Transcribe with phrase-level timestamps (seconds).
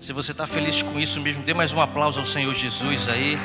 [0.00, 3.36] Se você está feliz com isso mesmo, dê mais um aplauso ao Senhor Jesus aí.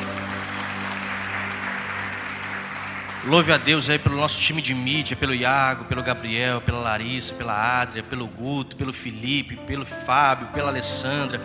[3.25, 7.33] Louve a Deus aí pelo nosso time de mídia, pelo Iago, pelo Gabriel, pela Larissa,
[7.33, 11.41] pela Adria, pelo Guto, pelo Felipe, pelo Fábio, pela Alessandra,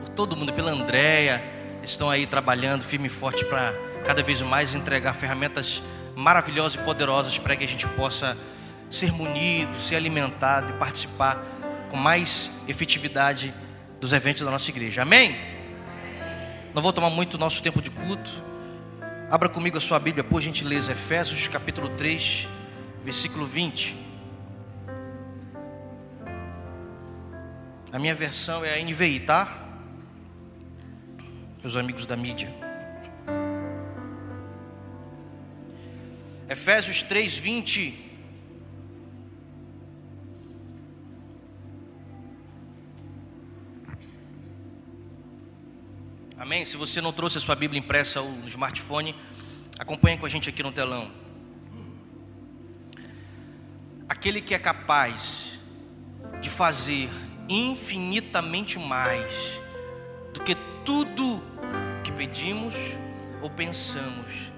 [0.00, 1.40] por todo mundo, pela Andréia.
[1.80, 3.72] Estão aí trabalhando firme e forte para
[4.04, 5.84] cada vez mais entregar ferramentas
[6.16, 8.36] maravilhosas e poderosas para que a gente possa
[8.90, 11.44] ser munido, ser alimentado e participar
[11.88, 13.54] com mais efetividade
[14.00, 15.02] dos eventos da nossa igreja.
[15.02, 15.36] Amém?
[16.74, 18.30] Não vou tomar muito nosso tempo de culto.
[19.30, 22.48] Abra comigo a sua Bíblia, por gentileza, Efésios capítulo 3,
[23.04, 23.96] versículo 20.
[27.92, 29.66] A minha versão é a NVI, tá?
[31.62, 32.52] Meus amigos da mídia.
[36.48, 38.07] Efésios 3, 20.
[46.48, 46.64] Amém?
[46.64, 49.14] Se você não trouxe a sua Bíblia impressa no smartphone,
[49.78, 51.12] acompanhe com a gente aqui no telão.
[54.08, 55.60] Aquele que é capaz
[56.40, 57.10] de fazer
[57.50, 59.60] infinitamente mais
[60.32, 60.54] do que
[60.86, 61.42] tudo
[62.02, 62.74] que pedimos
[63.42, 64.50] ou pensamos,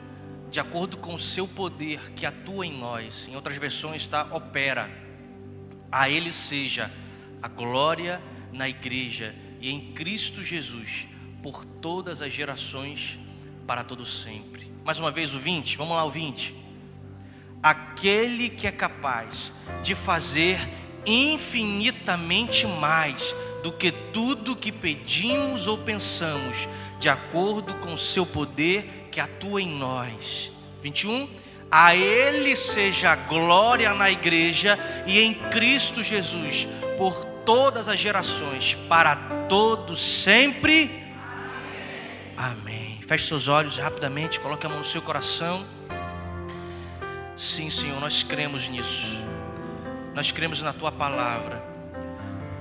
[0.49, 3.27] de acordo com o seu poder que atua em nós.
[3.27, 4.89] Em outras versões está opera.
[5.91, 6.89] A ele seja
[7.43, 11.09] a glória na igreja e em Cristo Jesus
[11.43, 13.19] por todas as gerações,
[13.67, 14.71] para todo sempre.
[14.85, 16.55] Mais uma vez o 20, vamos lá o 20.
[17.63, 19.53] Aquele que é capaz
[19.83, 20.59] de fazer
[21.07, 26.69] infinitamente mais do que tudo que pedimos ou pensamos,
[26.99, 30.51] de acordo com o seu poder que atua em nós.
[30.83, 31.29] 21.
[31.71, 36.67] A Ele seja a glória na igreja e em Cristo Jesus,
[36.99, 39.17] por todas as gerações, para
[39.49, 41.10] todos sempre.
[42.43, 42.99] Amém.
[43.07, 45.63] Feche seus olhos rapidamente, coloque a mão no seu coração.
[47.37, 49.23] Sim, Senhor, nós cremos nisso.
[50.15, 51.63] Nós cremos na tua palavra.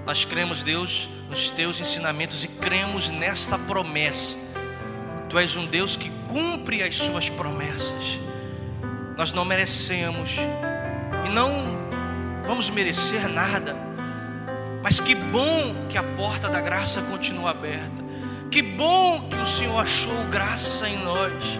[0.06, 4.36] Nós cremos, Deus, nos teus ensinamentos e cremos nesta promessa.
[5.30, 8.20] Tu és um Deus que cumpre as suas promessas.
[9.16, 10.36] Nós não merecemos
[11.26, 11.54] e não
[12.46, 13.78] vamos merecer nada.
[14.84, 18.09] Mas que bom que a porta da graça continua aberta.
[18.52, 21.60] Que bom que o Senhor achou graça em nós.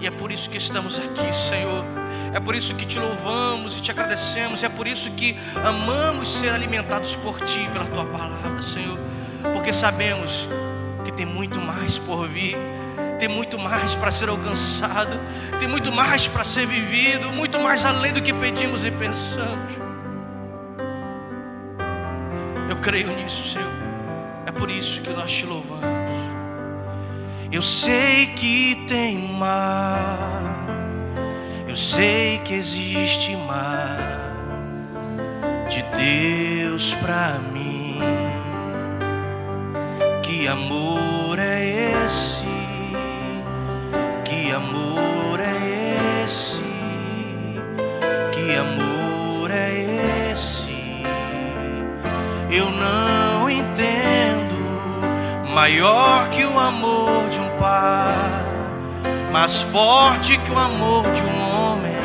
[0.00, 1.84] E é por isso que estamos aqui, Senhor.
[2.32, 4.62] É por isso que te louvamos e te agradecemos.
[4.62, 8.98] É por isso que amamos ser alimentados por Ti, pela Tua palavra, Senhor.
[9.52, 10.48] Porque sabemos
[11.04, 12.56] que tem muito mais por vir.
[13.18, 15.20] Tem muito mais para ser alcançado.
[15.58, 17.32] Tem muito mais para ser vivido.
[17.32, 19.72] Muito mais além do que pedimos e pensamos.
[22.68, 23.72] Eu creio nisso, Senhor.
[24.46, 26.03] É por isso que nós te louvamos.
[27.54, 30.66] Eu sei que tem mar,
[31.68, 34.34] eu sei que existe mar
[35.68, 38.00] de Deus pra mim.
[40.24, 42.44] Que amor é esse?
[44.24, 46.64] Que amor é esse?
[48.32, 51.04] Que amor é esse?
[52.50, 54.54] Eu não entendo
[55.54, 58.12] maior que o amor de um pai,
[59.32, 61.96] mais forte que o amor de um homem,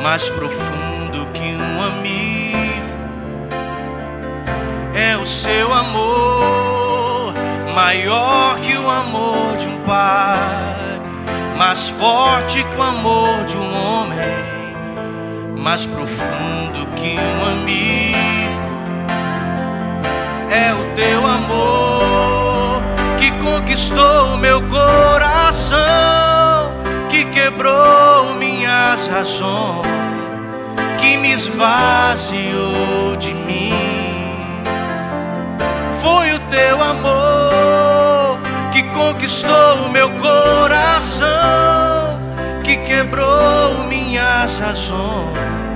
[0.00, 2.92] mais profundo que um amigo.
[4.94, 7.34] É o seu amor,
[7.74, 11.00] maior que o amor de um pai,
[11.58, 18.22] mais forte que o amor de um homem, mais profundo que um amigo.
[20.48, 21.91] É o teu amor
[23.42, 25.80] conquistou meu coração,
[27.10, 29.86] que quebrou minhas razões,
[31.00, 33.74] que me esvaziou de mim.
[36.00, 38.38] Foi o teu amor
[38.70, 41.28] que conquistou meu coração,
[42.62, 45.71] que quebrou minhas razões.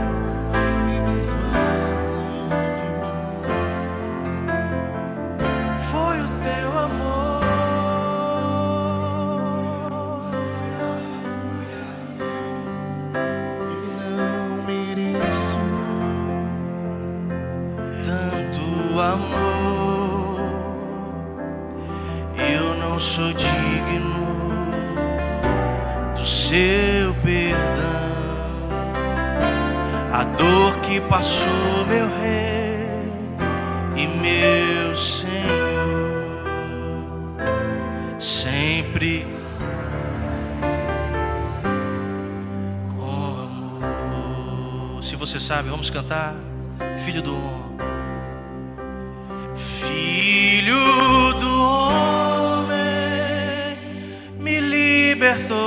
[26.56, 28.70] teu perdão,
[30.11, 32.79] a dor que passou, meu rei
[33.94, 36.47] e meu Senhor,
[38.19, 39.26] sempre.
[42.97, 43.82] Como,
[45.02, 46.37] se você sabe, vamos cantar,
[47.05, 47.76] Filho do Homem.
[49.55, 52.76] Filho do Homem,
[54.38, 55.66] me libertou.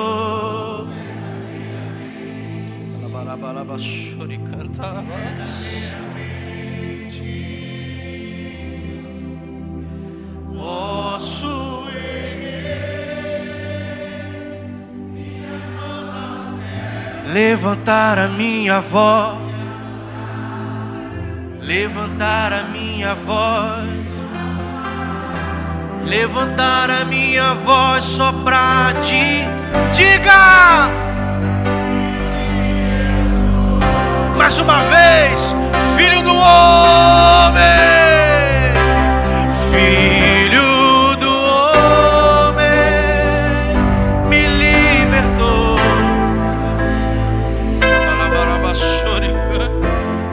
[4.50, 5.04] Cantava.
[10.54, 11.88] Posso
[17.34, 19.38] levantar a minha voz,
[21.62, 23.88] levantar a minha voz,
[26.06, 29.46] levantar a minha voz só pra te
[29.96, 31.09] diga
[34.50, 35.54] mais uma vez,
[35.96, 37.62] filho do homem,
[39.70, 41.30] filho do
[42.50, 43.78] homem,
[44.28, 45.78] me libertou.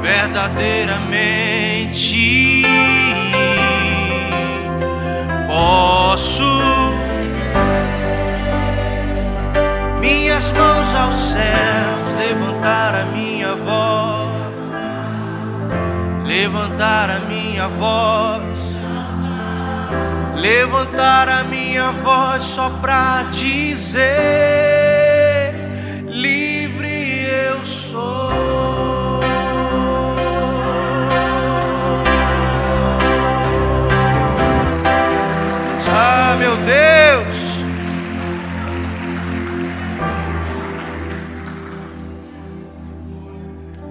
[0.01, 2.65] Verdadeiramente
[5.47, 6.43] posso
[10.01, 11.66] minhas mãos aos céus,
[16.57, 18.59] levantar a minha voz,
[20.37, 24.03] levantar a minha voz só pra dizer:
[26.09, 28.31] livre eu sou.
[35.99, 37.37] Ah, meu Deus!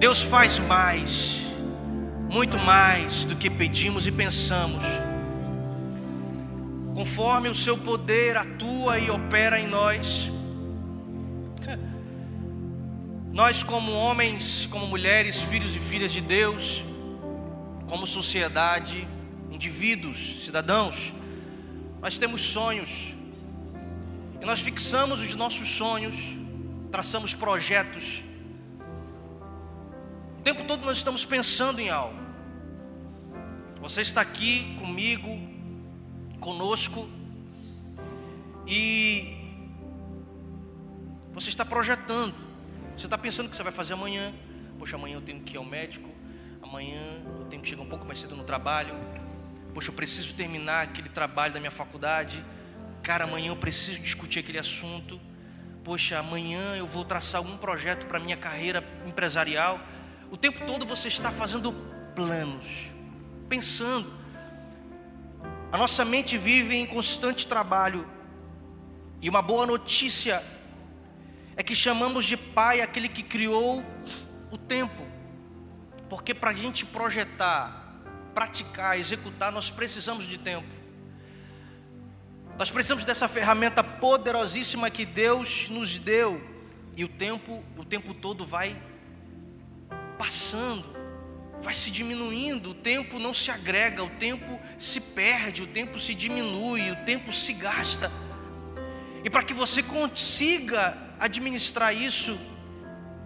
[0.00, 1.45] Deus faz mais,
[2.36, 4.84] muito mais do que pedimos e pensamos.
[6.94, 10.30] Conforme o seu poder atua e opera em nós.
[13.32, 16.84] Nós, como homens, como mulheres, filhos e filhas de Deus,
[17.88, 19.08] como sociedade,
[19.50, 21.14] indivíduos, cidadãos,
[22.02, 23.14] nós temos sonhos.
[24.42, 26.16] E nós fixamos os nossos sonhos,
[26.90, 28.22] traçamos projetos.
[30.38, 32.25] O tempo todo nós estamos pensando em algo.
[33.86, 35.28] Você está aqui comigo,
[36.40, 37.08] conosco,
[38.66, 39.36] e
[41.32, 42.34] você está projetando.
[42.96, 44.34] Você está pensando o que você vai fazer amanhã.
[44.76, 46.10] Poxa, amanhã eu tenho que ir ao médico.
[46.60, 47.00] Amanhã
[47.38, 48.92] eu tenho que chegar um pouco mais cedo no trabalho.
[49.72, 52.44] Poxa, eu preciso terminar aquele trabalho da minha faculdade.
[53.04, 55.20] Cara, amanhã eu preciso discutir aquele assunto.
[55.84, 59.78] Poxa, amanhã eu vou traçar algum projeto para minha carreira empresarial.
[60.28, 61.72] O tempo todo você está fazendo
[62.16, 62.95] planos,
[63.48, 64.12] pensando.
[65.72, 68.06] A nossa mente vive em constante trabalho.
[69.20, 70.42] E uma boa notícia
[71.56, 73.84] é que chamamos de Pai aquele que criou
[74.50, 75.02] o tempo.
[76.08, 78.00] Porque para a gente projetar,
[78.34, 80.72] praticar, executar, nós precisamos de tempo.
[82.58, 86.40] Nós precisamos dessa ferramenta poderosíssima que Deus nos deu.
[86.96, 88.80] E o tempo, o tempo todo vai
[90.16, 90.95] passando,
[91.60, 96.14] vai se diminuindo, o tempo não se agrega, o tempo se perde, o tempo se
[96.14, 98.10] diminui, o tempo se gasta.
[99.24, 102.38] E para que você consiga administrar isso,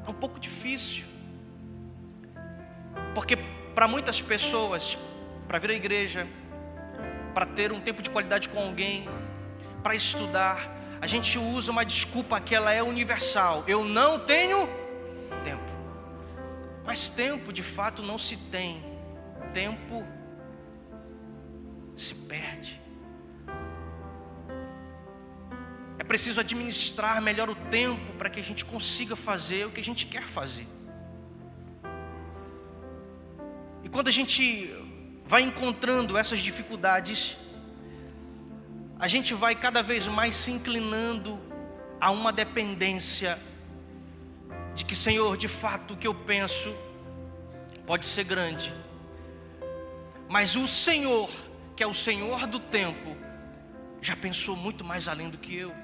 [0.07, 1.05] é um pouco difícil.
[3.15, 3.37] Porque
[3.75, 4.97] para muitas pessoas,
[5.47, 6.27] para vir à igreja,
[7.35, 9.09] para ter um tempo de qualidade com alguém,
[9.83, 13.65] para estudar, a gente usa uma desculpa que ela é universal.
[13.67, 14.69] Eu não tenho.
[16.85, 18.85] Mas tempo de fato não se tem.
[19.53, 20.07] Tempo
[21.97, 22.81] se perde.
[25.99, 29.85] É preciso administrar melhor o tempo para que a gente consiga fazer o que a
[29.85, 30.67] gente quer fazer.
[33.85, 34.75] E quando a gente
[35.25, 37.37] vai encontrando essas dificuldades,
[38.99, 41.41] a gente vai cada vez mais se inclinando
[42.01, 43.39] a uma dependência
[44.75, 46.75] de que, Senhor, de fato o que eu penso
[47.87, 48.73] pode ser grande,
[50.29, 51.29] mas o Senhor,
[51.75, 53.17] que é o Senhor do tempo,
[54.00, 55.75] já pensou muito mais além do que eu,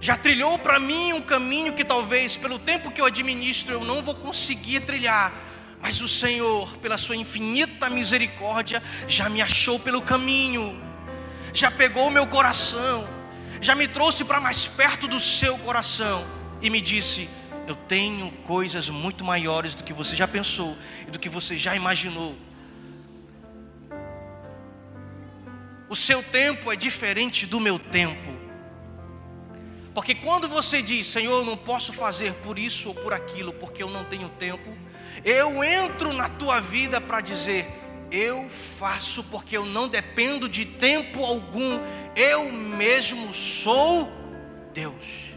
[0.00, 4.02] já trilhou para mim um caminho que talvez pelo tempo que eu administro eu não
[4.02, 5.32] vou conseguir trilhar,
[5.80, 10.80] mas o Senhor, pela Sua infinita misericórdia, já me achou pelo caminho,
[11.52, 13.06] já pegou o meu coração,
[13.60, 16.26] já me trouxe para mais perto do seu coração.
[16.60, 17.28] E me disse:
[17.66, 20.76] Eu tenho coisas muito maiores do que você já pensou
[21.06, 22.36] e do que você já imaginou.
[25.88, 28.32] O seu tempo é diferente do meu tempo.
[29.94, 33.82] Porque quando você diz, Senhor, eu não posso fazer por isso ou por aquilo, porque
[33.82, 34.74] eu não tenho tempo,
[35.24, 37.66] eu entro na tua vida para dizer,
[38.10, 41.78] eu faço porque eu não dependo de tempo algum,
[42.16, 44.10] eu mesmo sou
[44.72, 45.31] Deus.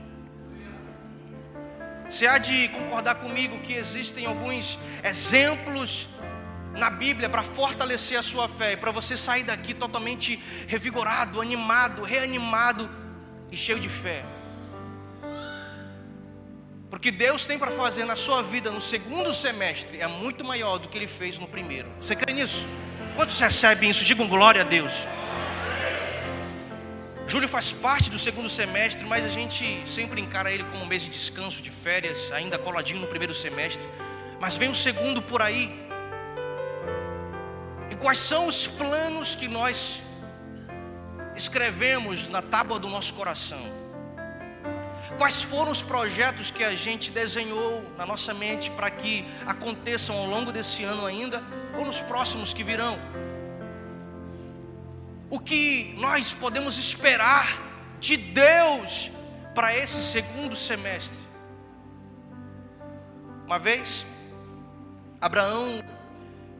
[2.16, 6.08] Você há de concordar comigo que existem alguns exemplos
[6.72, 12.04] na Bíblia para fortalecer a sua fé e para você sair daqui totalmente revigorado, animado,
[12.04, 12.90] reanimado
[13.52, 14.24] e cheio de fé.
[16.90, 20.88] Porque Deus tem para fazer na sua vida no segundo semestre é muito maior do
[20.88, 21.90] que ele fez no primeiro.
[22.00, 22.66] Você crê nisso?
[23.14, 24.06] Quantos recebem isso?
[24.06, 25.06] Digam glória a Deus.
[27.28, 31.02] Julho faz parte do segundo semestre, mas a gente sempre encara ele como um mês
[31.02, 33.86] de descanso, de férias, ainda coladinho no primeiro semestre.
[34.40, 35.74] Mas vem o segundo por aí.
[37.90, 40.02] E quais são os planos que nós
[41.36, 43.74] escrevemos na tábua do nosso coração?
[45.18, 50.28] Quais foram os projetos que a gente desenhou na nossa mente para que aconteçam ao
[50.28, 51.42] longo desse ano ainda
[51.76, 53.00] ou nos próximos que virão?
[55.30, 57.60] O que nós podemos esperar
[58.00, 59.12] de Deus
[59.54, 61.20] para esse segundo semestre?
[63.46, 64.06] Uma vez,
[65.22, 65.84] Abraão,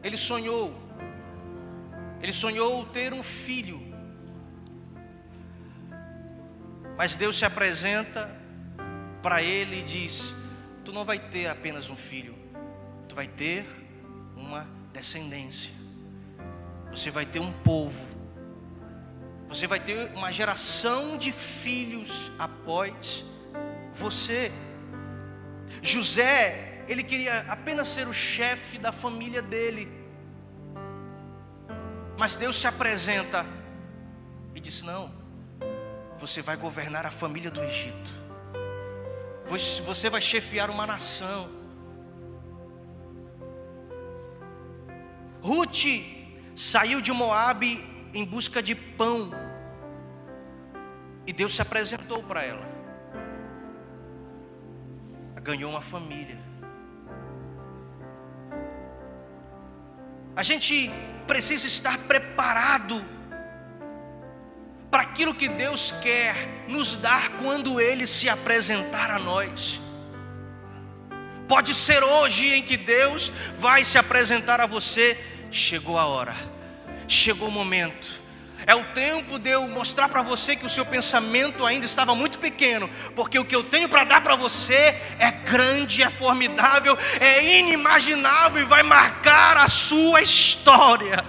[0.02, 0.74] ele sonhou,
[2.20, 3.82] ele sonhou ter um filho,
[6.96, 8.30] mas Deus se apresenta
[9.20, 10.34] para ele e diz:
[10.84, 12.36] Tu não vai ter apenas um filho,
[13.08, 13.66] tu vai ter
[14.36, 15.72] uma descendência,
[16.90, 18.15] você vai ter um povo,
[19.48, 23.24] você vai ter uma geração de filhos após
[23.92, 24.52] você.
[25.82, 29.88] José, ele queria apenas ser o chefe da família dele,
[32.18, 33.46] mas Deus se apresenta
[34.54, 35.12] e disse: Não,
[36.18, 38.26] você vai governar a família do Egito
[39.84, 41.48] você vai chefiar uma nação.
[45.40, 45.84] Ruth
[46.56, 49.30] saiu de Moabe em busca de pão.
[51.26, 52.66] E Deus se apresentou para ela.
[55.42, 56.38] Ganhou uma família.
[60.34, 60.90] A gente
[61.26, 63.04] precisa estar preparado
[64.90, 69.80] para aquilo que Deus quer nos dar quando Ele se apresentar a nós.
[71.46, 75.16] Pode ser hoje em que Deus vai se apresentar a você.
[75.48, 76.34] Chegou a hora,
[77.08, 78.26] chegou o momento.
[78.66, 82.38] É o tempo de eu mostrar para você que o seu pensamento ainda estava muito
[82.38, 87.58] pequeno, porque o que eu tenho para dar para você é grande, é formidável, é
[87.60, 91.24] inimaginável e vai marcar a sua história,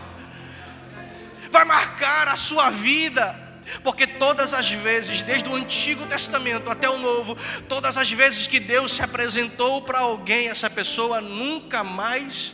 [1.52, 3.46] vai marcar a sua vida.
[3.84, 8.62] Porque todas as vezes, desde o Antigo Testamento até o Novo, todas as vezes que
[8.62, 12.54] Deus se apresentou para alguém, essa pessoa nunca mais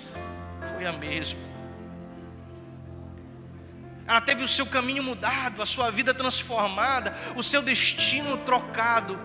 [0.72, 1.52] foi a mesma.
[4.05, 9.17] Ela teve o seu caminho mudado, a sua vida transformada, o seu destino trocado.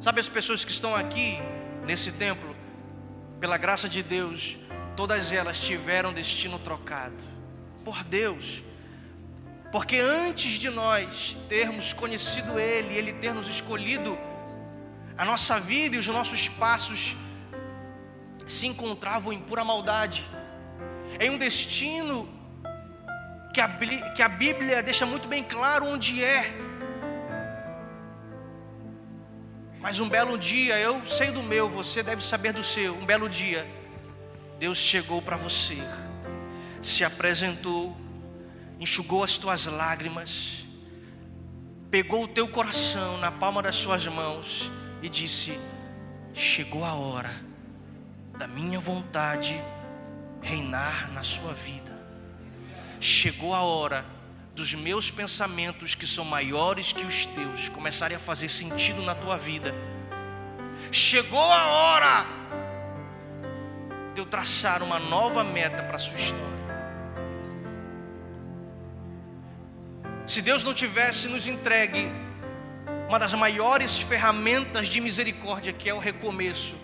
[0.00, 1.38] Sabe as pessoas que estão aqui
[1.84, 2.56] nesse templo,
[3.38, 4.56] pela graça de Deus,
[4.96, 7.22] todas elas tiveram destino trocado
[7.84, 8.62] por Deus.
[9.70, 14.18] Porque antes de nós termos conhecido Ele, Ele ter nos escolhido,
[15.16, 17.14] a nossa vida e os nossos passos
[18.46, 20.24] se encontravam em pura maldade,
[21.20, 22.37] em um destino
[23.52, 23.68] que a,
[24.14, 26.54] que a Bíblia deixa muito bem claro onde é.
[29.80, 32.96] Mas um belo dia, eu sei do meu, você deve saber do seu.
[32.96, 33.66] Um belo dia,
[34.58, 35.78] Deus chegou para você,
[36.82, 37.96] se apresentou
[38.80, 40.64] enxugou as tuas lágrimas,
[41.90, 44.70] pegou o teu coração na palma das suas mãos
[45.02, 45.58] e disse:
[46.32, 47.34] Chegou a hora
[48.38, 49.60] da minha vontade
[50.40, 51.97] reinar na sua vida.
[53.00, 54.04] Chegou a hora
[54.54, 59.36] dos meus pensamentos, que são maiores que os teus, começarem a fazer sentido na tua
[59.36, 59.72] vida.
[60.90, 62.26] Chegou a hora
[64.14, 66.58] de eu traçar uma nova meta para a sua história.
[70.26, 72.10] Se Deus não tivesse nos entregue
[73.08, 76.76] uma das maiores ferramentas de misericórdia, que é o recomeço,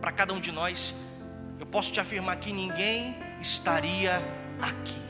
[0.00, 0.94] para cada um de nós,
[1.58, 4.22] eu posso te afirmar que ninguém estaria
[4.60, 5.07] aqui.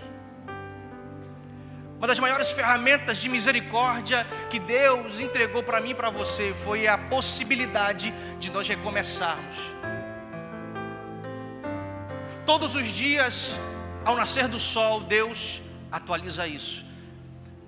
[1.98, 6.86] Uma das maiores ferramentas de misericórdia que Deus entregou para mim e para você foi
[6.86, 9.56] a possibilidade de nós recomeçarmos.
[12.46, 13.52] Todos os dias,
[14.04, 16.86] ao nascer do sol, Deus atualiza isso.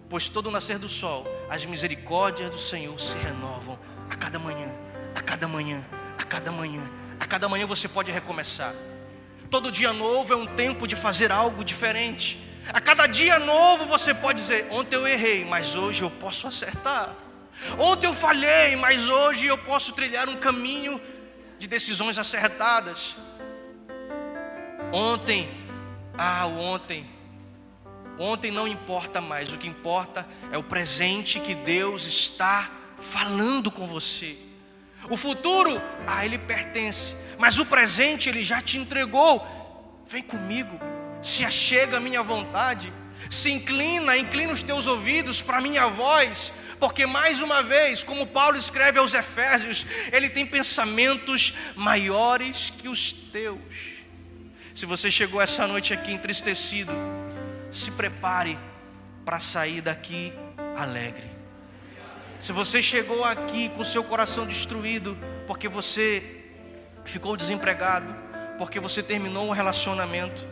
[0.08, 4.68] pois todo nascer do sol, as misericórdias do Senhor se renovam a cada manhã,
[5.14, 5.86] a cada manhã,
[6.18, 6.82] a cada manhã.
[7.20, 8.74] A cada manhã você pode recomeçar.
[9.50, 12.49] Todo dia novo é um tempo de fazer algo diferente.
[12.72, 17.14] A cada dia novo você pode dizer: ontem eu errei, mas hoje eu posso acertar.
[17.78, 21.00] Ontem eu falhei, mas hoje eu posso trilhar um caminho
[21.58, 23.16] de decisões acertadas.
[24.92, 25.48] Ontem,
[26.16, 27.08] ah, ontem,
[28.18, 33.86] ontem não importa mais, o que importa é o presente que Deus está falando com
[33.86, 34.36] você.
[35.08, 39.46] O futuro, ah, ele pertence, mas o presente ele já te entregou.
[40.06, 40.78] Vem comigo,
[41.22, 42.92] se achega a minha vontade,
[43.28, 48.26] se inclina, inclina os teus ouvidos para a minha voz, porque mais uma vez, como
[48.26, 53.58] Paulo escreve aos Efésios, ele tem pensamentos maiores que os teus.
[54.74, 56.92] Se você chegou essa noite aqui entristecido,
[57.70, 58.58] se prepare
[59.24, 60.32] para sair daqui
[60.74, 61.28] alegre.
[62.38, 66.22] Se você chegou aqui com seu coração destruído, porque você
[67.04, 68.16] ficou desempregado,
[68.56, 70.48] porque você terminou um relacionamento,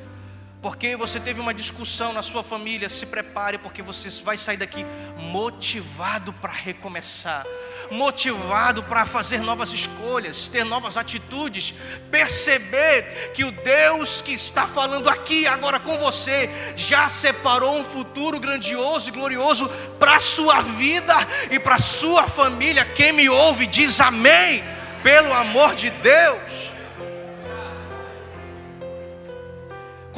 [0.69, 4.85] porque você teve uma discussão na sua família, se prepare, porque você vai sair daqui
[5.17, 7.47] motivado para recomeçar,
[7.91, 11.73] motivado para fazer novas escolhas, ter novas atitudes,
[12.11, 18.39] perceber que o Deus que está falando aqui agora com você já separou um futuro
[18.39, 21.15] grandioso e glorioso para a sua vida
[21.51, 22.85] e para a sua família.
[22.85, 24.63] Quem me ouve diz amém,
[25.03, 26.78] pelo amor de Deus.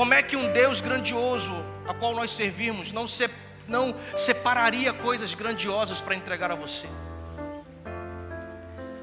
[0.01, 1.53] Como é que um Deus grandioso,
[1.87, 3.29] a qual nós servimos, não, se,
[3.69, 6.87] não separaria coisas grandiosas para entregar a você?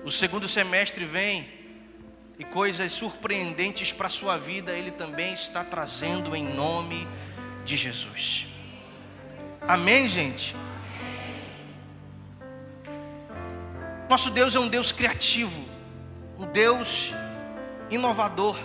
[0.04, 1.48] O segundo semestre vem
[2.40, 7.08] e coisas surpreendentes para a sua vida Ele também está trazendo em nome
[7.64, 8.48] de Jesus.
[9.68, 10.56] Amém, gente?
[14.10, 15.64] Nosso Deus é um Deus criativo,
[16.40, 17.14] um Deus
[17.92, 18.58] inovador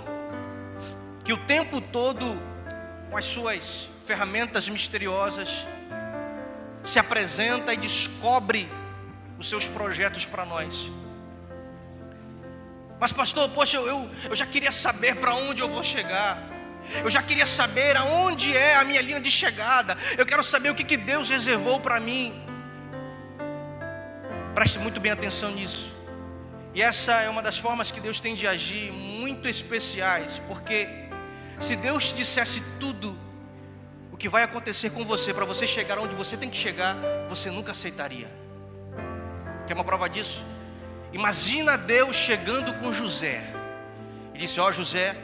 [1.25, 2.41] que o tempo todo,
[3.11, 5.67] com as suas ferramentas misteriosas,
[6.83, 8.69] se apresenta e descobre
[9.39, 10.91] os seus projetos para nós.
[12.99, 16.41] Mas, pastor, poxa, eu, eu já queria saber para onde eu vou chegar.
[17.03, 19.97] Eu já queria saber aonde é a minha linha de chegada.
[20.17, 22.33] Eu quero saber o que, que Deus reservou para mim.
[24.55, 25.95] Preste muito bem atenção nisso.
[26.75, 31.02] E essa é uma das formas que Deus tem de agir muito especiais, porque
[31.59, 33.17] se Deus te dissesse tudo
[34.13, 36.97] o que vai acontecer com você para você chegar onde você tem que chegar,
[37.29, 38.31] você nunca aceitaria.
[39.67, 40.45] Quer uma prova disso?
[41.13, 43.43] Imagina Deus chegando com José
[44.35, 45.17] e disse: Ó oh, José,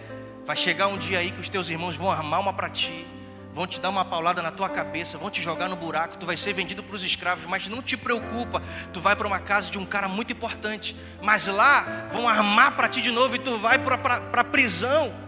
[0.45, 3.07] vai chegar um dia aí que os teus irmãos vão armar uma para ti,
[3.53, 6.37] vão te dar uma paulada na tua cabeça, vão te jogar no buraco, tu vai
[6.37, 8.63] ser vendido para os escravos, mas não te preocupa,
[8.93, 12.89] tu vai para uma casa de um cara muito importante, mas lá vão armar para
[12.89, 15.28] ti de novo e tu vai para a prisão.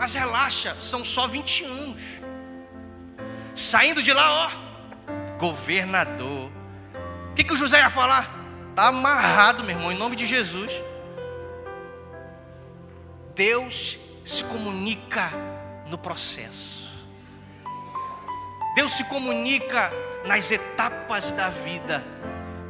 [0.00, 2.00] Mas relaxa, são só 20 anos.
[3.54, 4.50] Saindo de lá, ó,
[5.36, 6.50] governador.
[7.30, 8.26] O que, que o José ia falar?
[8.70, 10.72] Está amarrado, meu irmão, em nome de Jesus.
[13.34, 15.32] Deus se comunica
[15.86, 17.06] no processo.
[18.74, 19.92] Deus se comunica
[20.24, 22.02] nas etapas da vida,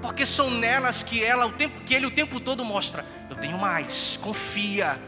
[0.02, 3.56] porque são nelas que ela o tempo que ele o tempo todo mostra, eu tenho
[3.56, 5.00] mais, confia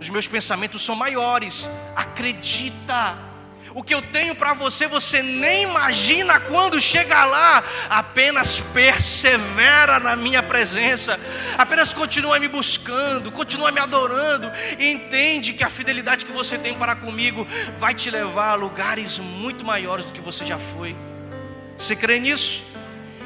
[0.00, 1.68] os meus pensamentos são maiores.
[1.94, 3.18] Acredita.
[3.72, 7.62] O que eu tenho para você, você nem imagina quando chegar lá.
[7.90, 11.20] Apenas persevera na minha presença.
[11.58, 14.50] Apenas continua me buscando, continua me adorando.
[14.78, 19.18] E entende que a fidelidade que você tem para comigo vai te levar a lugares
[19.18, 20.96] muito maiores do que você já foi.
[21.76, 22.64] Você crê nisso?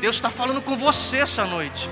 [0.01, 1.89] Deus está falando com você essa noite.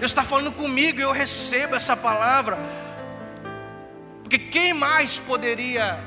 [0.00, 2.81] Deus está falando comigo e eu recebo essa palavra
[4.32, 6.02] porque quem mais poderia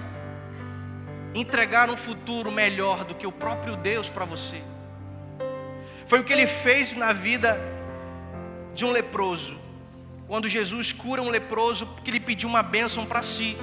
[1.35, 4.63] entregar um futuro melhor do que o próprio Deus para você?
[6.07, 7.61] Foi o que ele fez na vida
[8.73, 9.59] de um leproso.
[10.27, 13.55] Quando Jesus cura um leproso, porque ele pediu uma bênção para si.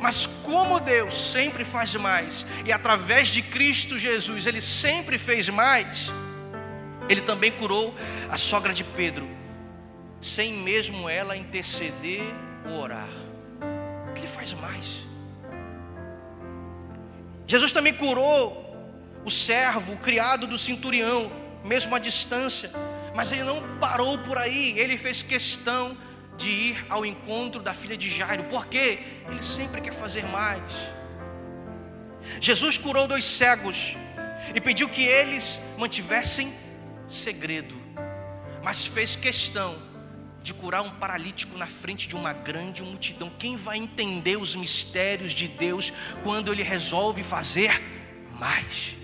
[0.00, 6.10] Mas como Deus sempre faz mais, e através de Cristo Jesus ele sempre fez mais,
[7.08, 7.94] ele também curou
[8.28, 9.28] a sogra de Pedro,
[10.20, 12.24] sem mesmo ela interceder
[12.68, 13.25] ou orar.
[14.46, 15.04] Faz mais.
[17.48, 18.64] Jesus também curou
[19.24, 21.32] o servo, o criado do centurião,
[21.64, 22.70] mesmo à distância,
[23.12, 25.98] mas ele não parou por aí, ele fez questão
[26.36, 30.72] de ir ao encontro da filha de Jairo, porque ele sempre quer fazer mais.
[32.40, 33.96] Jesus curou dois cegos,
[34.54, 36.54] e pediu que eles mantivessem
[37.08, 37.74] segredo,
[38.62, 39.76] mas fez questão
[40.46, 43.28] de curar um paralítico na frente de uma grande multidão.
[43.36, 47.82] Quem vai entender os mistérios de Deus quando Ele resolve fazer
[48.38, 48.94] mais?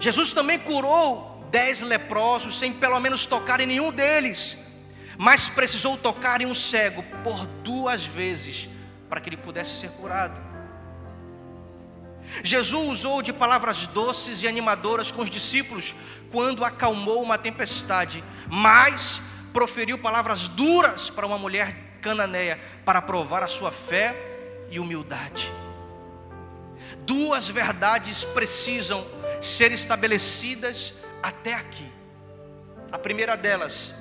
[0.00, 4.58] Jesus também curou dez leprosos sem pelo menos tocar em nenhum deles,
[5.16, 8.68] mas precisou tocar em um cego por duas vezes
[9.08, 10.55] para que ele pudesse ser curado.
[12.42, 15.94] Jesus usou de palavras doces e animadoras com os discípulos
[16.30, 19.20] quando acalmou uma tempestade, mas
[19.52, 24.14] proferiu palavras duras para uma mulher cananeia para provar a sua fé
[24.70, 25.52] e humildade.
[27.06, 29.06] Duas verdades precisam
[29.40, 31.90] ser estabelecidas até aqui.
[32.92, 33.94] A primeira delas,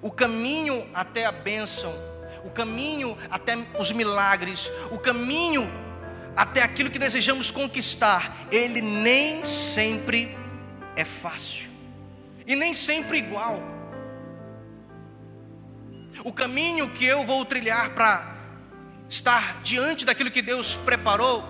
[0.00, 1.94] o caminho até a bênção,
[2.44, 5.66] o caminho até os milagres, o caminho
[6.36, 10.36] até aquilo que desejamos conquistar, ele nem sempre
[10.96, 11.70] é fácil
[12.46, 13.62] e nem sempre igual.
[16.24, 18.34] O caminho que eu vou trilhar para
[19.08, 21.44] estar diante daquilo que Deus preparou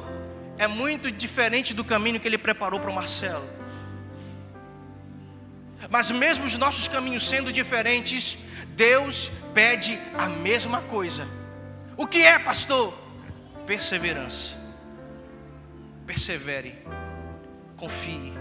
[0.59, 3.49] é muito diferente do caminho que Ele preparou para o Marcelo.
[5.91, 11.27] Mas mesmo os nossos caminhos sendo diferentes, Deus pede a mesma coisa.
[11.97, 12.97] O que é, pastor?
[13.67, 14.64] Perseverança
[16.07, 16.83] persevere,
[17.77, 18.33] confie,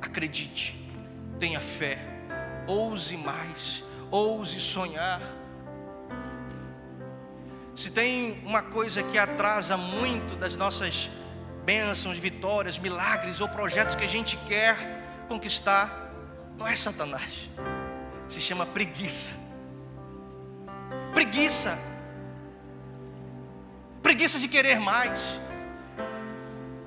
[0.00, 0.76] acredite,
[1.38, 1.98] tenha fé,
[2.66, 5.20] ouse mais, ouse sonhar.
[7.74, 11.10] Se tem uma coisa que atrasa muito das nossas
[11.64, 14.76] bênçãos, vitórias, milagres ou projetos que a gente quer
[15.28, 16.12] conquistar,
[16.56, 17.48] não é Satanás,
[18.26, 19.34] se chama preguiça.
[21.14, 21.78] Preguiça.
[24.02, 25.40] Preguiça de querer mais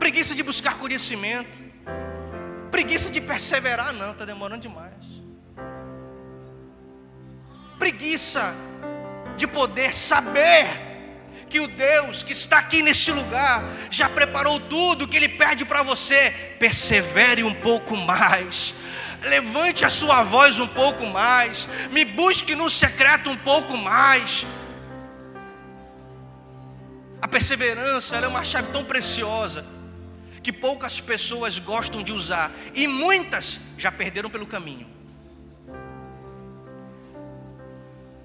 [0.01, 1.59] preguiça de buscar conhecimento,
[2.71, 5.05] preguiça de perseverar, não, está demorando demais.
[7.77, 8.55] Preguiça
[9.37, 10.65] de poder saber
[11.47, 15.83] que o Deus que está aqui neste lugar já preparou tudo que Ele pede para
[15.83, 16.31] você.
[16.57, 18.73] Persevere um pouco mais,
[19.21, 24.47] levante a sua voz um pouco mais, me busque no secreto um pouco mais.
[27.21, 29.79] A perseverança é uma chave tão preciosa
[30.43, 34.87] que poucas pessoas gostam de usar e muitas já perderam pelo caminho.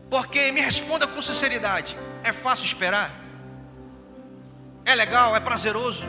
[0.09, 3.23] Porque me responda com sinceridade: é fácil esperar?
[4.85, 5.35] É legal?
[5.35, 6.07] É prazeroso?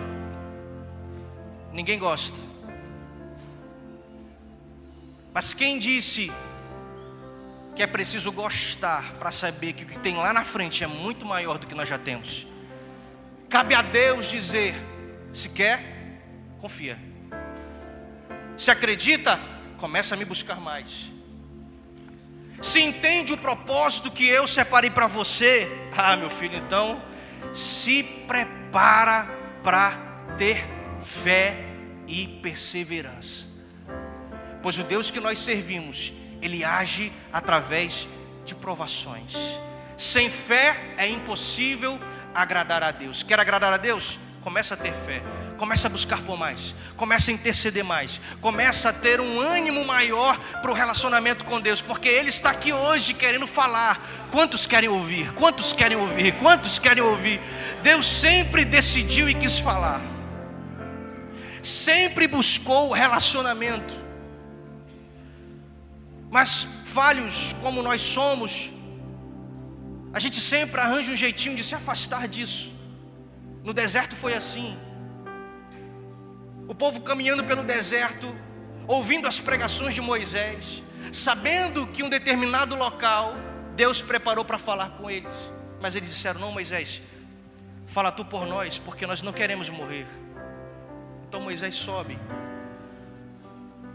[1.73, 2.37] Ninguém gosta.
[5.33, 6.31] Mas quem disse
[7.75, 11.25] que é preciso gostar para saber que o que tem lá na frente é muito
[11.25, 12.47] maior do que nós já temos?
[13.49, 14.75] Cabe a Deus dizer:
[15.33, 15.96] se quer,
[16.59, 16.99] confia.
[18.57, 19.39] Se acredita,
[19.77, 21.11] começa a me buscar mais.
[22.61, 27.01] Se entende o propósito que eu separei para você, ah, meu filho, então
[27.53, 29.27] se prepara
[29.63, 29.91] para
[30.37, 30.67] ter
[30.99, 31.55] fé
[32.07, 33.45] e perseverança.
[34.63, 38.07] Pois o Deus que nós servimos, ele age através
[38.43, 39.33] de provações.
[39.95, 41.99] Sem fé é impossível
[42.33, 43.21] agradar a Deus.
[43.21, 44.19] Quer agradar a Deus?
[44.41, 45.21] Começa a ter fé
[45.57, 50.37] começa a buscar por mais, começa a interceder mais, começa a ter um ânimo maior
[50.61, 53.99] para o relacionamento com Deus, porque Ele está aqui hoje querendo falar.
[54.31, 55.33] Quantos querem ouvir?
[55.33, 56.33] Quantos querem ouvir?
[56.37, 57.41] Quantos querem ouvir?
[57.81, 60.01] Deus sempre decidiu e quis falar,
[61.61, 63.93] sempre buscou relacionamento,
[66.29, 68.71] mas falhos como nós somos,
[70.13, 72.73] a gente sempre arranja um jeitinho de se afastar disso.
[73.63, 74.77] No deserto foi assim.
[76.67, 78.35] O povo caminhando pelo deserto,
[78.87, 83.35] ouvindo as pregações de Moisés, sabendo que um determinado local
[83.75, 85.51] Deus preparou para falar com eles.
[85.81, 87.01] Mas eles disseram: Não, Moisés,
[87.85, 90.07] fala tu por nós, porque nós não queremos morrer.
[91.27, 92.17] Então Moisés sobe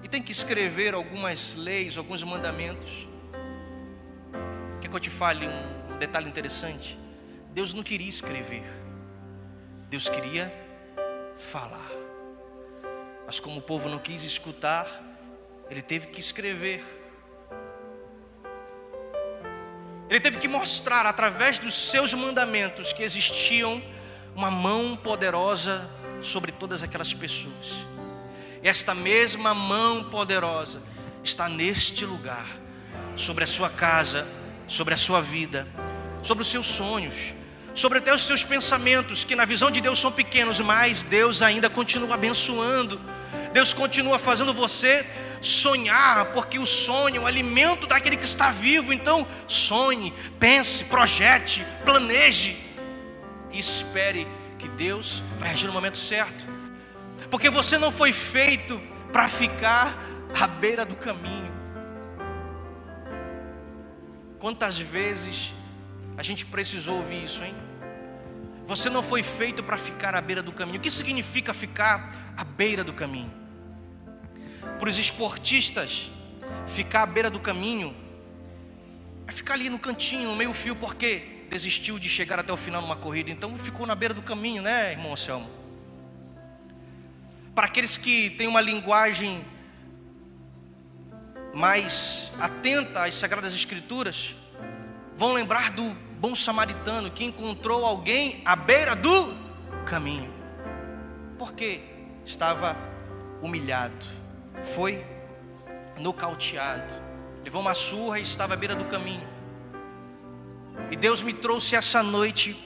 [0.02, 3.08] e tem que escrever algumas leis, alguns mandamentos.
[4.80, 6.98] Quer que eu te fale um detalhe interessante?
[7.52, 8.64] Deus não queria escrever,
[9.88, 10.52] Deus queria
[11.36, 12.01] falar.
[13.32, 14.86] Mas como o povo não quis escutar,
[15.70, 16.84] ele teve que escrever.
[20.10, 23.82] Ele teve que mostrar através dos seus mandamentos que existiam
[24.36, 25.90] uma mão poderosa
[26.20, 27.86] sobre todas aquelas pessoas.
[28.62, 30.82] E esta mesma mão poderosa
[31.24, 32.46] está neste lugar,
[33.16, 34.28] sobre a sua casa,
[34.68, 35.66] sobre a sua vida,
[36.22, 37.32] sobre os seus sonhos,
[37.72, 41.70] sobre até os seus pensamentos, que na visão de Deus são pequenos, mas Deus ainda
[41.70, 43.00] continua abençoando.
[43.52, 45.06] Deus continua fazendo você
[45.40, 48.92] sonhar, porque o sonho é o alimento daquele que está vivo.
[48.92, 52.56] Então, sonhe, pense, projete, planeje
[53.50, 54.26] e espere
[54.58, 56.46] que Deus vai agir no momento certo.
[57.30, 58.80] Porque você não foi feito
[59.12, 59.94] para ficar
[60.40, 61.52] à beira do caminho.
[64.38, 65.54] Quantas vezes
[66.16, 67.54] a gente precisou ouvir isso, hein?
[68.66, 70.78] Você não foi feito para ficar à beira do caminho.
[70.78, 73.41] O que significa ficar à beira do caminho?
[74.78, 76.10] Para os esportistas,
[76.66, 77.94] ficar à beira do caminho
[79.26, 82.80] é ficar ali no cantinho, no meio fio, porque desistiu de chegar até o final
[82.80, 85.48] numa corrida, então ficou na beira do caminho, né, irmão Anselmo?
[87.54, 89.44] Para aqueles que têm uma linguagem
[91.54, 94.34] mais atenta às Sagradas Escrituras,
[95.14, 99.34] vão lembrar do bom samaritano que encontrou alguém à beira do
[99.84, 100.32] caminho,
[101.38, 101.82] porque
[102.24, 102.76] estava
[103.42, 104.06] humilhado,
[104.62, 105.04] foi
[105.98, 106.94] nocauteado,
[107.44, 109.28] levou uma surra e estava à beira do caminho.
[110.90, 112.56] E Deus me trouxe essa noite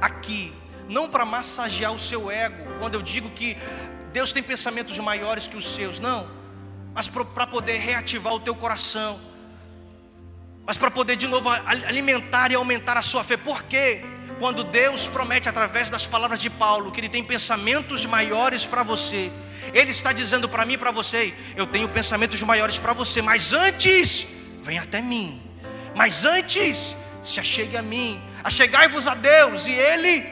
[0.00, 0.52] aqui,
[0.88, 3.56] não para massagear o seu ego, quando eu digo que
[4.12, 6.28] Deus tem pensamentos maiores que os seus, não,
[6.94, 9.20] mas para poder reativar o teu coração
[10.66, 13.36] mas para poder de novo alimentar e aumentar a sua fé.
[13.36, 14.04] Por quê?
[14.40, 19.30] Quando Deus promete através das palavras de Paulo que Ele tem pensamentos maiores para você,
[19.72, 23.52] Ele está dizendo para mim e para você: eu tenho pensamentos maiores para você, mas
[23.52, 24.26] antes,
[24.62, 25.42] vem até mim.
[25.94, 28.20] Mas antes, se achegue a mim.
[28.42, 30.24] Achegai-vos a Deus e Ele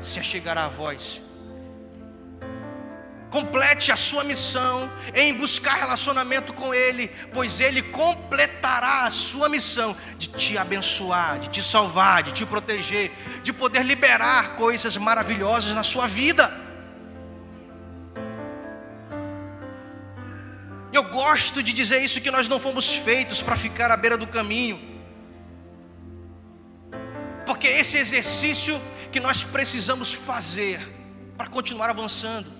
[0.00, 1.20] se achegará a vós.
[3.30, 9.94] Complete a sua missão em buscar relacionamento com Ele, pois Ele completará a sua missão
[10.16, 15.82] de te abençoar, de te salvar, de te proteger, de poder liberar coisas maravilhosas na
[15.82, 16.67] sua vida.
[20.98, 24.26] Eu gosto de dizer isso que nós não fomos feitos para ficar à beira do
[24.26, 24.80] caminho.
[27.46, 28.80] Porque esse exercício
[29.12, 30.80] que nós precisamos fazer
[31.36, 32.52] para continuar avançando.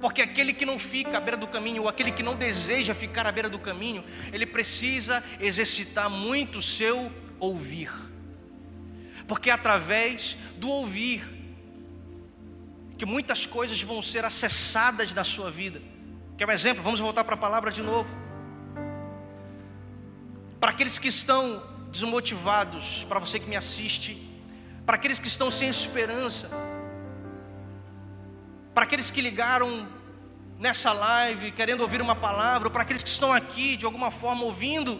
[0.00, 3.24] Porque aquele que não fica à beira do caminho, ou aquele que não deseja ficar
[3.24, 7.92] à beira do caminho, ele precisa exercitar muito o seu ouvir.
[9.28, 11.22] Porque é através do ouvir
[12.98, 15.89] que muitas coisas vão ser acessadas na sua vida.
[16.40, 16.82] Quer um exemplo?
[16.82, 18.16] Vamos voltar para a palavra de novo.
[20.58, 24.16] Para aqueles que estão desmotivados, para você que me assiste,
[24.86, 26.48] para aqueles que estão sem esperança,
[28.72, 29.86] para aqueles que ligaram
[30.58, 34.98] nessa live querendo ouvir uma palavra, para aqueles que estão aqui de alguma forma ouvindo,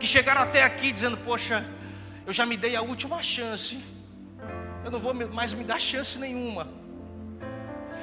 [0.00, 1.62] que chegaram até aqui dizendo: Poxa,
[2.26, 3.78] eu já me dei a última chance,
[4.82, 6.83] eu não vou mais me dar chance nenhuma.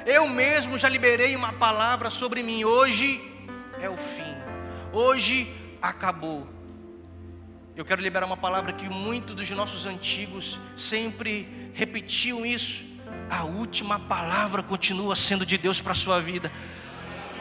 [0.06, 3.22] Eu mesmo já liberei uma palavra sobre mim, hoje
[3.80, 4.34] é o fim,
[4.92, 6.48] hoje acabou.
[7.74, 12.92] Eu quero liberar uma palavra que muitos dos nossos antigos sempre repetiam isso
[13.32, 16.52] a última palavra continua sendo de Deus para a sua vida.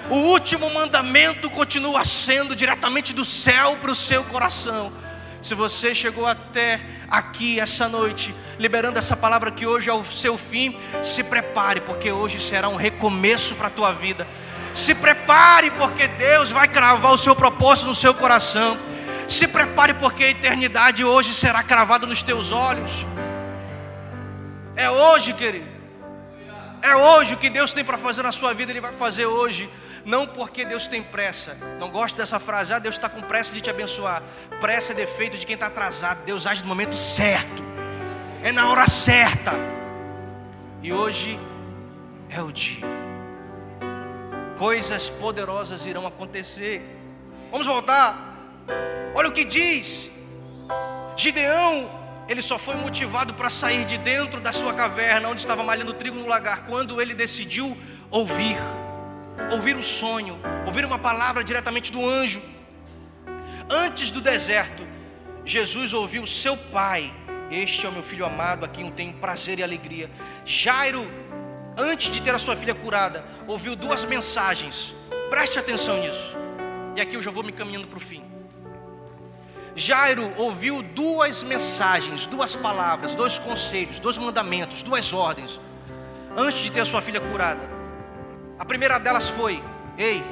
[0.09, 4.91] O último mandamento continua sendo diretamente do céu para o seu coração.
[5.41, 10.37] Se você chegou até aqui essa noite, liberando essa palavra que hoje é o seu
[10.37, 14.27] fim, se prepare, porque hoje será um recomeço para a tua vida.
[14.75, 18.77] Se prepare, porque Deus vai cravar o seu propósito no seu coração.
[19.27, 23.05] Se prepare, porque a eternidade hoje será cravada nos teus olhos.
[24.75, 25.71] É hoje, querido.
[26.83, 29.69] É hoje o que Deus tem para fazer na sua vida, Ele vai fazer hoje.
[30.05, 31.55] Não porque Deus tem pressa.
[31.79, 34.23] Não gosto dessa frase, ah, Deus está com pressa de te abençoar.
[34.59, 36.23] Pressa é defeito de quem está atrasado.
[36.25, 37.63] Deus age no momento certo.
[38.43, 39.53] É na hora certa.
[40.81, 41.39] E hoje
[42.29, 42.85] é o dia.
[44.57, 46.81] Coisas poderosas irão acontecer.
[47.51, 48.37] Vamos voltar.
[49.15, 50.09] Olha o que diz.
[51.15, 55.93] Gideão ele só foi motivado para sair de dentro da sua caverna, onde estava malhando
[55.93, 57.77] trigo no lagar, quando ele decidiu
[58.09, 58.55] ouvir,
[59.51, 62.41] ouvir o sonho, ouvir uma palavra diretamente do anjo.
[63.69, 64.87] Antes do deserto,
[65.45, 67.13] Jesus ouviu seu pai:
[67.49, 70.09] Este é o meu filho amado, a quem eu tenho prazer e alegria.
[70.45, 71.09] Jairo,
[71.77, 74.93] antes de ter a sua filha curada, ouviu duas mensagens.
[75.29, 76.35] Preste atenção nisso.
[76.95, 78.23] E aqui eu já vou me caminhando para o fim.
[79.75, 85.61] Jairo ouviu duas mensagens, duas palavras, dois conselhos, dois mandamentos, duas ordens,
[86.35, 87.80] antes de ter a sua filha curada.
[88.61, 89.59] A primeira delas foi:
[89.97, 90.23] Ei,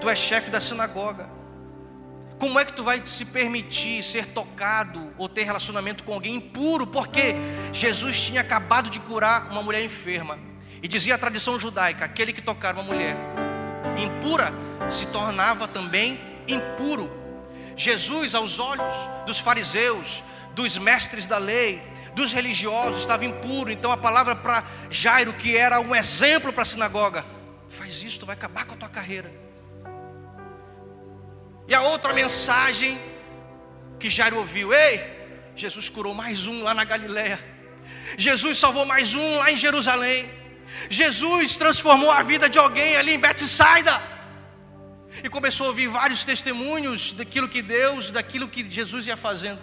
[0.00, 1.28] tu és chefe da sinagoga,
[2.38, 6.86] Como é que tu vai se permitir ser tocado ou ter relacionamento com alguém impuro?
[6.86, 7.34] Porque
[7.70, 10.38] Jesus tinha acabado de curar uma mulher enferma.
[10.82, 13.14] E dizia a tradição judaica: aquele que tocar uma mulher
[13.98, 14.50] impura
[14.88, 17.10] se tornava também impuro.
[17.76, 18.94] Jesus, aos olhos
[19.26, 20.24] dos fariseus,
[20.54, 21.82] dos mestres da lei,
[22.14, 23.70] dos religiosos, estava impuro.
[23.70, 27.24] Então a palavra para Jairo, que era um exemplo para a sinagoga,
[27.68, 29.30] faz isso, tu vai acabar com a tua carreira.
[31.66, 33.00] E a outra mensagem
[33.98, 35.00] que Jairo ouviu: Ei,
[35.56, 37.38] Jesus curou mais um lá na Galileia.
[38.16, 40.30] Jesus salvou mais um lá em Jerusalém.
[40.90, 44.00] Jesus transformou a vida de alguém ali em Betsaida.
[45.22, 49.60] E começou a ouvir vários testemunhos daquilo que Deus, daquilo que Jesus ia fazendo.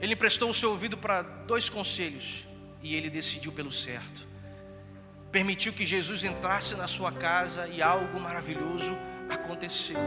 [0.00, 2.44] Ele emprestou o seu ouvido para dois conselhos
[2.82, 4.26] e ele decidiu pelo certo.
[5.32, 8.96] Permitiu que Jesus entrasse na sua casa e algo maravilhoso
[9.28, 9.98] aconteceu.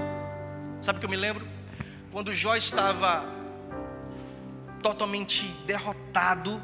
[0.82, 1.48] Sabe o que eu me lembro?
[2.12, 3.24] Quando Jó estava
[4.82, 6.62] totalmente derrotado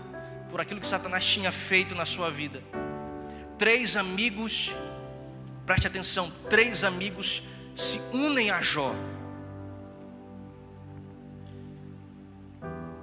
[0.50, 2.63] por aquilo que Satanás tinha feito na sua vida.
[3.58, 4.74] Três amigos,
[5.66, 7.44] preste atenção, três amigos
[7.76, 8.96] se unem a Jó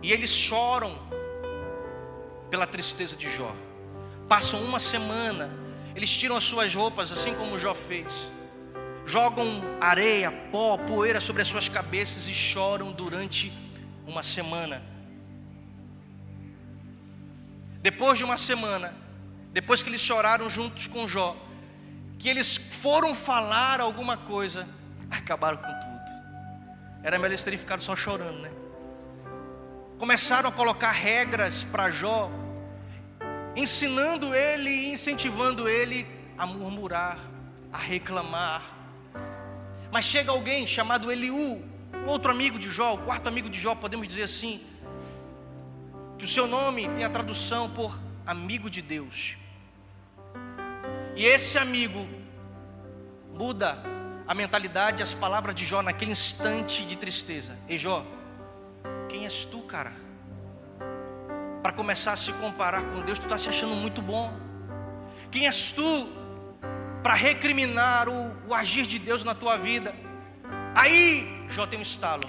[0.04, 0.94] E eles choram
[2.50, 3.56] pela tristeza de Jó.
[4.28, 5.50] Passam uma semana,
[5.96, 8.30] eles tiram as suas roupas, assim como Jó fez.
[9.06, 13.50] Jogam areia, pó, poeira sobre as suas cabeças e choram durante
[14.06, 14.82] uma semana.
[17.80, 18.94] Depois de uma semana,
[19.54, 21.34] depois que eles choraram juntos com Jó,
[22.18, 24.68] que eles foram falar alguma coisa,
[25.10, 27.02] acabaram com tudo.
[27.02, 28.63] Era melhor eles terem ficado só chorando, né?
[29.98, 32.30] Começaram a colocar regras para Jó,
[33.57, 37.18] ensinando ele e incentivando ele a murmurar,
[37.72, 38.62] a reclamar.
[39.92, 41.62] Mas chega alguém chamado Eliú,
[42.07, 44.61] outro amigo de Jó, o quarto amigo de Jó, podemos dizer assim,
[46.18, 49.37] que o seu nome tem a tradução por amigo de Deus.
[51.16, 52.09] E esse amigo
[53.33, 53.78] muda
[54.26, 57.57] a mentalidade, as palavras de Jó naquele instante de tristeza.
[57.68, 58.04] E Jó,
[59.14, 59.92] quem és tu, cara?
[61.62, 64.33] Para começar a se comparar com Deus, tu está se achando muito bom.
[65.31, 66.09] Quem és tu
[67.00, 69.94] para recriminar o, o agir de Deus na tua vida?
[70.74, 72.29] Aí, Jó tem um estalo.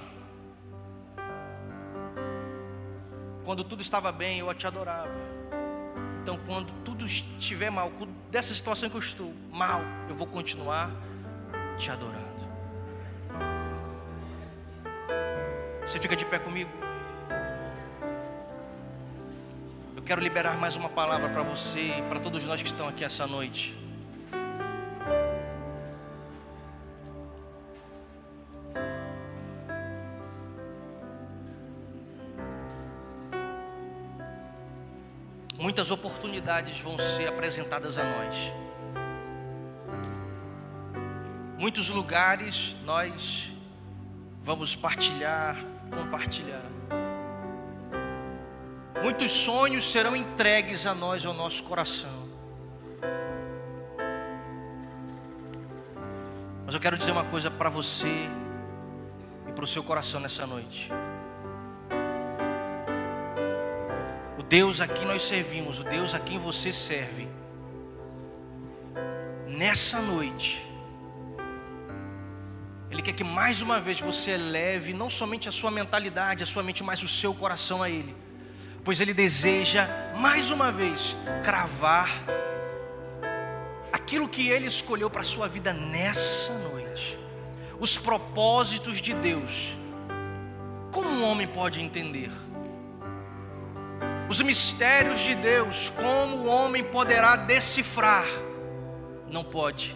[3.44, 5.10] Quando tudo estava bem, eu te adorava.
[6.22, 7.90] Então, quando tudo estiver mal,
[8.30, 10.92] dessa situação que eu estou mal, eu vou continuar
[11.76, 12.25] te adorando.
[15.96, 16.70] Você fica de pé comigo?
[19.96, 23.02] Eu quero liberar mais uma palavra para você e para todos nós que estão aqui
[23.02, 23.74] essa noite.
[35.58, 38.52] Muitas oportunidades vão ser apresentadas a nós.
[41.56, 43.50] Muitos lugares nós
[44.42, 45.56] vamos partilhar
[45.90, 46.64] compartilhar.
[49.02, 52.26] Muitos sonhos serão entregues a nós, ao nosso coração.
[56.64, 58.28] Mas eu quero dizer uma coisa para você
[59.48, 60.90] e para o seu coração nessa noite.
[64.36, 67.28] O Deus a quem nós servimos, o Deus a quem você serve,
[69.46, 70.65] nessa noite,
[72.96, 76.62] ele quer que mais uma vez você eleve não somente a sua mentalidade, a sua
[76.62, 78.16] mente, mas o seu coração a Ele,
[78.82, 82.08] pois Ele deseja mais uma vez cravar
[83.92, 87.18] aquilo que Ele escolheu para a sua vida nessa noite,
[87.78, 89.76] os propósitos de Deus.
[90.90, 92.32] Como um homem pode entender?
[94.26, 98.24] Os mistérios de Deus, como o homem poderá decifrar?
[99.30, 99.94] Não pode.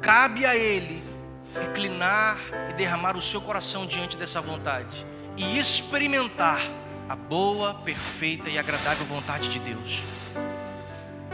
[0.00, 1.17] Cabe a Ele
[1.54, 2.38] reclinar
[2.70, 6.60] e derramar o seu coração diante dessa vontade e experimentar
[7.08, 10.02] a boa, perfeita e agradável vontade de Deus.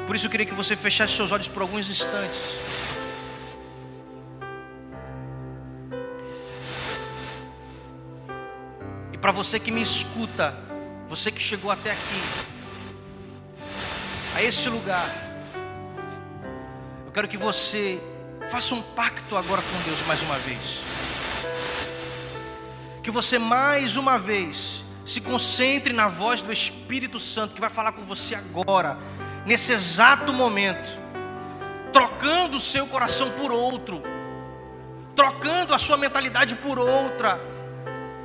[0.07, 2.55] Por isso eu queria que você fechasse seus olhos por alguns instantes.
[9.12, 10.57] E para você que me escuta,
[11.09, 12.23] você que chegou até aqui,
[14.37, 15.09] a esse lugar,
[17.07, 18.01] eu quero que você
[18.49, 20.81] Faça um pacto agora com Deus mais uma vez.
[23.03, 27.93] Que você mais uma vez se concentre na voz do Espírito Santo que vai falar
[27.93, 28.99] com você agora,
[29.45, 30.91] nesse exato momento,
[31.93, 34.03] trocando o seu coração por outro,
[35.15, 37.41] trocando a sua mentalidade por outra,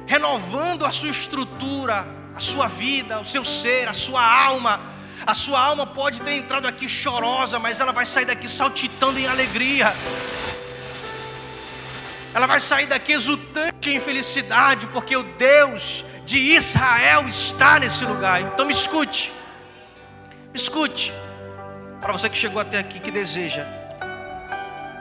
[0.06, 4.99] renovando a sua estrutura, a sua vida, o seu ser, a sua alma.
[5.26, 9.28] A sua alma pode ter entrado aqui chorosa, mas ela vai sair daqui saltitando em
[9.28, 9.94] alegria.
[12.34, 18.42] Ela vai sair daqui exultante em felicidade, porque o Deus de Israel está nesse lugar.
[18.42, 19.32] Então me escute,
[20.52, 21.14] me escute.
[22.00, 23.66] Para você que chegou até aqui, que deseja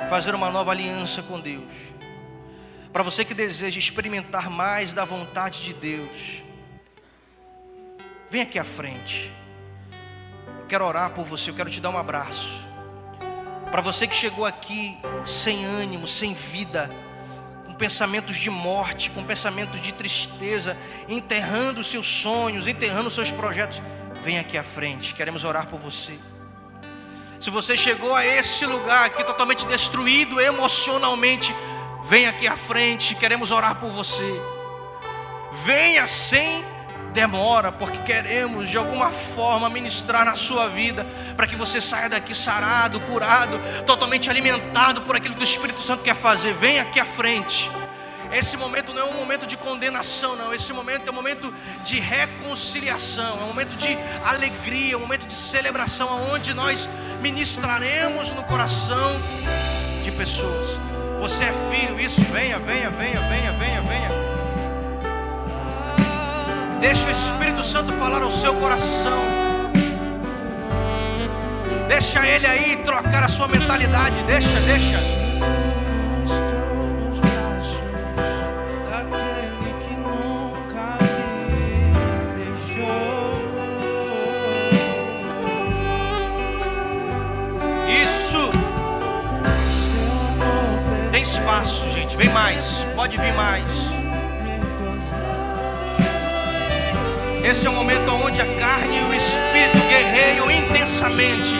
[0.08, 1.72] fazer uma nova aliança com Deus.
[2.92, 6.42] Para você que deseja experimentar mais da vontade de Deus.
[8.30, 9.32] Vem aqui à frente.
[10.60, 12.64] Eu quero orar por você, eu quero te dar um abraço.
[13.70, 16.90] Para você que chegou aqui sem ânimo, sem vida,
[17.78, 20.76] pensamentos de morte, com pensamentos de tristeza,
[21.08, 23.80] enterrando seus sonhos, enterrando seus projetos,
[24.22, 26.18] vem aqui à frente, queremos orar por você.
[27.38, 31.54] Se você chegou a esse lugar aqui totalmente destruído emocionalmente,
[32.04, 34.42] vem aqui à frente, queremos orar por você.
[35.64, 36.64] Venha sem
[37.12, 41.06] demora, porque queremos de alguma forma ministrar na sua vida,
[41.36, 46.02] para que você saia daqui sarado, curado, totalmente alimentado por aquilo que o Espírito Santo
[46.02, 46.54] quer fazer.
[46.54, 47.70] Vem aqui à frente.
[48.32, 50.52] Esse momento não é um momento de condenação, não.
[50.52, 51.52] Esse momento é um momento
[51.84, 56.88] de reconciliação, é um momento de alegria, é um momento de celebração, onde nós
[57.22, 59.18] ministraremos no coração
[60.04, 60.78] de pessoas.
[61.20, 64.17] Você é filho, isso, venha, venha, venha, venha, venha, venha.
[66.80, 69.18] Deixa o Espírito Santo falar ao seu coração.
[71.88, 74.22] Deixa ele aí trocar a sua mentalidade.
[74.22, 74.98] Deixa, deixa.
[87.88, 88.50] Isso.
[91.10, 92.16] Tem espaço, gente.
[92.16, 92.86] Vem mais.
[92.94, 93.87] Pode vir mais.
[97.48, 101.54] Esse é o momento onde a carne e o espírito guerreiam intensamente.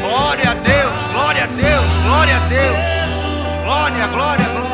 [0.00, 3.64] Glória a Deus, glória a Deus, glória a Deus.
[3.64, 4.71] Glória, glória, glória.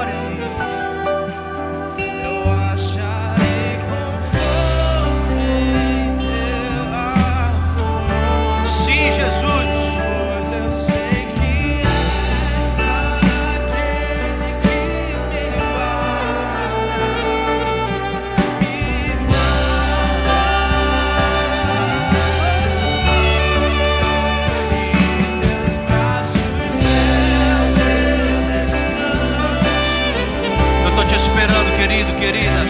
[32.18, 32.67] Querida.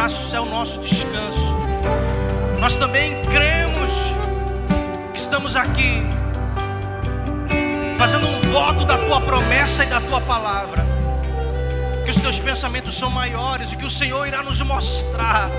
[0.00, 1.54] Braços é o nosso descanso.
[2.58, 3.92] Nós também cremos
[5.12, 6.02] que estamos aqui
[7.98, 10.86] fazendo um voto da tua promessa e da tua palavra.
[12.02, 15.50] Que os teus pensamentos são maiores e que o Senhor irá nos mostrar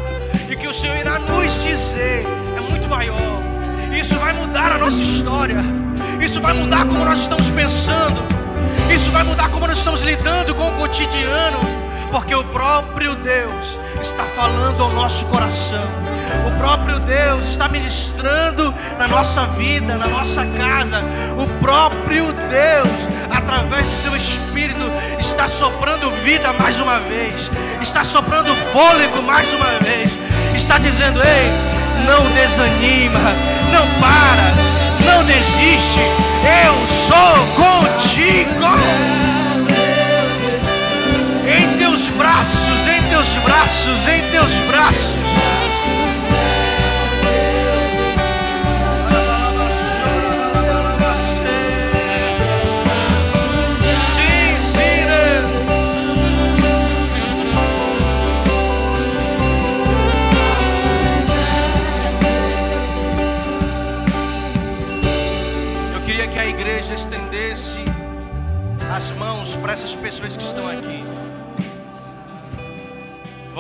[0.50, 2.26] e que o Senhor irá nos dizer
[2.58, 3.44] é muito maior.
[3.94, 5.58] Isso vai mudar a nossa história.
[6.20, 8.24] Isso vai mudar como nós estamos pensando.
[8.92, 11.60] Isso vai mudar como nós estamos lidando com o cotidiano
[12.12, 15.88] porque o próprio Deus está falando ao nosso coração.
[16.46, 21.02] O próprio Deus está ministrando na nossa vida, na nossa casa.
[21.38, 24.84] O próprio Deus, através de seu Espírito,
[25.20, 27.50] está soprando vida mais uma vez,
[27.82, 30.12] está soprando fôlego mais uma vez,
[30.54, 31.50] está dizendo: ei,
[32.06, 33.20] não desanima,
[33.72, 34.52] não para,
[35.06, 36.02] não desiste,
[36.66, 39.31] eu sou contigo
[42.22, 45.16] braços, em teus braços, em teus braços.
[54.14, 55.42] Sim, sim, né?
[65.96, 67.80] Eu queria que a igreja estendesse
[68.96, 71.04] as mãos para essas pessoas que estão aqui.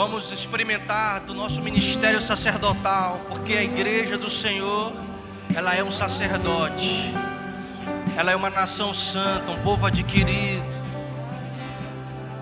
[0.03, 4.93] Vamos experimentar do nosso ministério sacerdotal, porque a igreja do Senhor,
[5.53, 7.13] ela é um sacerdote.
[8.17, 10.65] Ela é uma nação santa, um povo adquirido,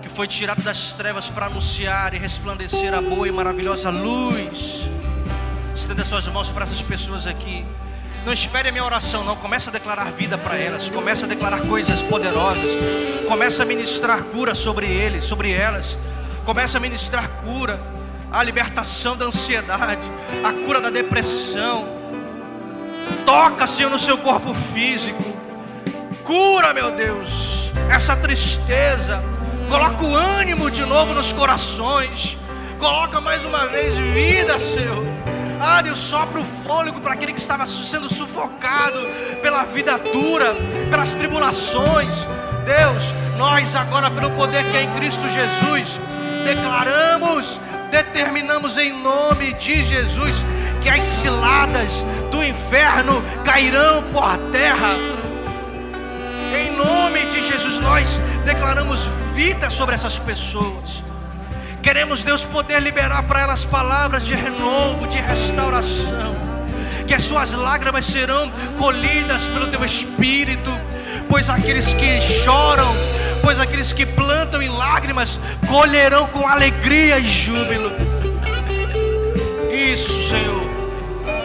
[0.00, 4.88] que foi tirado das trevas para anunciar e resplandecer a boa e maravilhosa luz.
[5.76, 7.66] Estenda suas mãos para essas pessoas aqui.
[8.24, 9.36] Não espere a minha oração, não.
[9.36, 10.88] Começa a declarar vida para elas.
[10.88, 12.70] Começa a declarar coisas poderosas.
[13.28, 15.98] Começa a ministrar cura sobre eles, sobre elas.
[16.50, 17.80] Começa a ministrar cura,
[18.28, 20.10] a libertação da ansiedade,
[20.42, 21.86] a cura da depressão.
[23.24, 25.22] Toca, Senhor, no seu corpo físico.
[26.24, 29.22] Cura, meu Deus, essa tristeza.
[29.68, 32.36] Coloca o ânimo de novo nos corações.
[32.80, 35.04] Coloca mais uma vez vida, Senhor.
[35.60, 38.98] Ah, Deus, sopra o fôlego para aquele que estava sendo sufocado
[39.40, 40.56] pela vida dura,
[40.90, 42.26] pelas tribulações.
[42.64, 46.00] Deus, nós agora, pelo poder que é em Cristo Jesus,
[46.44, 47.60] declaramos,
[47.90, 50.44] determinamos em nome de Jesus
[50.80, 54.96] que as ciladas do inferno cairão por terra.
[56.56, 61.04] Em nome de Jesus, nós declaramos vida sobre essas pessoas.
[61.82, 66.34] Queremos, Deus, poder liberar para elas palavras de renovo, de restauração.
[67.06, 70.70] Que as suas lágrimas serão colhidas pelo teu espírito,
[71.28, 72.94] pois aqueles que choram,
[73.42, 75.38] pois aqueles que plantam em lágrimas
[75.68, 77.90] colherão com alegria e júbilo.
[79.72, 80.68] Isso, Senhor.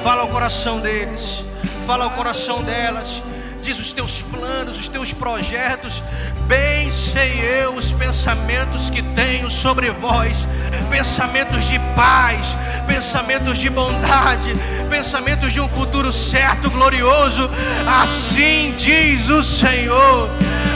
[0.04, 1.44] Fala ao coração deles,
[1.88, 3.24] fala ao coração delas
[3.66, 6.04] diz os teus planos, os teus projetos.
[6.48, 10.48] Bem sei eu os pensamentos que tenho sobre vós,
[10.92, 12.56] pensamentos de paz,
[12.86, 14.54] pensamentos de bondade,
[14.88, 17.50] pensamentos de um futuro certo, glorioso.
[17.88, 20.30] Assim diz o Senhor.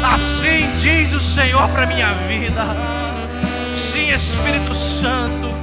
[0.04, 2.66] Assim diz o Senhor para minha vida.
[3.76, 5.54] Sim, Espírito Santo.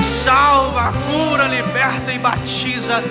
[0.00, 3.02] Salva, cura, liberta e batiza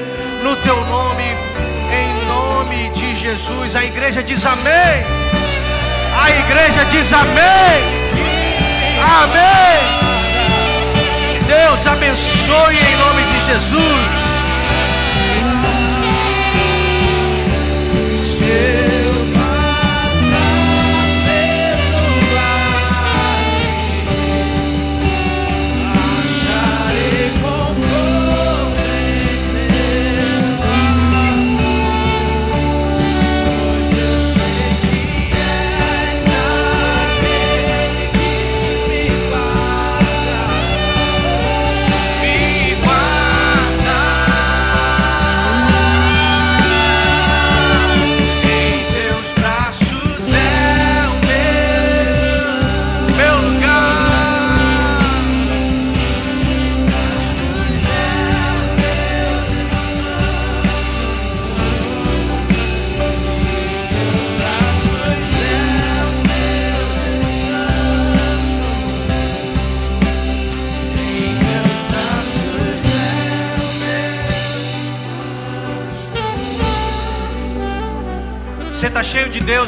[0.41, 3.75] no teu nome em nome de Jesus.
[3.75, 4.95] A igreja diz amém.
[6.23, 7.79] A igreja diz amém.
[9.21, 10.03] Amém.
[11.47, 14.22] Deus abençoe em nome de Jesus.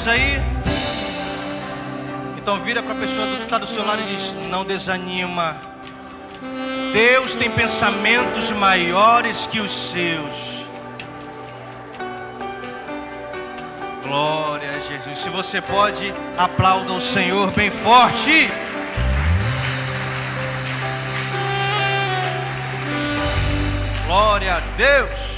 [0.07, 0.39] Aí?
[2.37, 5.57] Então vira para a pessoa que está do seu lado e diz: Não desanima.
[6.93, 10.67] Deus tem pensamentos maiores que os seus.
[14.03, 15.17] Glória a Jesus.
[15.17, 18.47] Se você pode, aplauda o Senhor bem forte.
[24.05, 25.34] Glória a Deus.